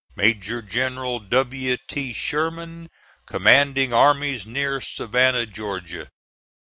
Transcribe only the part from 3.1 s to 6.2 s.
Commanding Armies near Savannah, Ga.